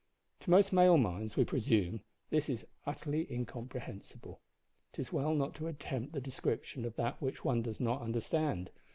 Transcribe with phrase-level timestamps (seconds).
[0.39, 2.01] To most male minds, we presume,
[2.31, 4.41] this is utterly incomprehensible.
[4.93, 8.71] It is well not to attempt the description of that which one does not understand.